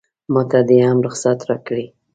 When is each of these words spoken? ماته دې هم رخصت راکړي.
ماته 0.33 0.59
دې 0.67 0.77
هم 0.87 0.97
رخصت 1.05 1.39
راکړي. 1.49 1.85